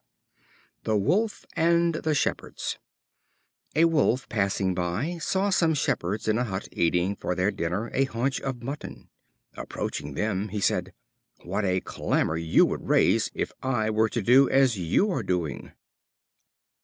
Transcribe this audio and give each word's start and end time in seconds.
The 0.83 0.97
Wolf 0.97 1.45
and 1.55 1.93
the 1.93 2.15
Shepherds. 2.15 2.79
A 3.75 3.85
Wolf 3.85 4.27
passing 4.29 4.73
by, 4.73 5.19
saw 5.19 5.51
some 5.51 5.75
shepherds 5.75 6.27
in 6.27 6.39
a 6.39 6.43
hut 6.43 6.67
eating 6.71 7.15
for 7.15 7.35
their 7.35 7.51
dinner 7.51 7.91
a 7.93 8.05
haunch 8.05 8.41
of 8.41 8.63
mutton. 8.63 9.09
Approaching 9.55 10.15
them, 10.15 10.49
he 10.49 10.59
said: 10.59 10.93
"What 11.43 11.65
a 11.65 11.81
clamor 11.81 12.35
you 12.37 12.65
would 12.65 12.89
raise, 12.89 13.29
if 13.35 13.51
I 13.61 13.91
were 13.91 14.09
to 14.09 14.23
do 14.23 14.49
as 14.49 14.75
you 14.75 15.11
are 15.11 15.21
doing!" 15.21 15.71